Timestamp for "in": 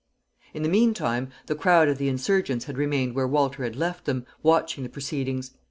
0.55-0.63